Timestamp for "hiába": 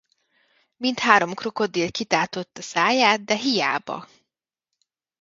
3.35-4.07